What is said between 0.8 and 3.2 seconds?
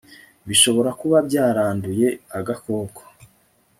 kuba byaranduye agakoko